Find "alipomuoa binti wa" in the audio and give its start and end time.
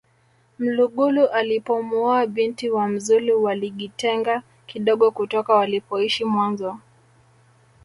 1.27-2.87